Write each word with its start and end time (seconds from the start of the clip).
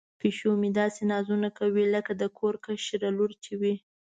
پیشو 0.19 0.51
مې 0.61 0.69
داسې 0.79 1.01
نازونه 1.11 1.49
کوي 1.59 1.83
لکه 1.95 2.11
د 2.21 2.23
کور 2.37 2.53
کشره 2.65 3.09
لور 3.17 3.31
چې 3.43 3.51
وي. 3.61 3.73